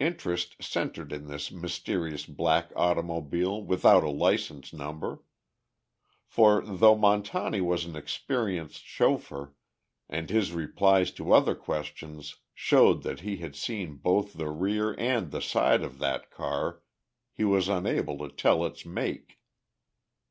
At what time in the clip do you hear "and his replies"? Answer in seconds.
10.08-11.10